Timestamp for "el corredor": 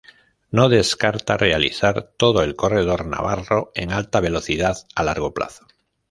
2.41-3.05